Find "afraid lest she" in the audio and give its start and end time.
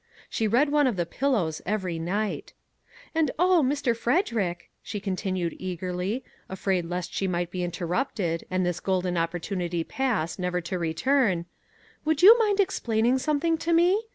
6.49-7.27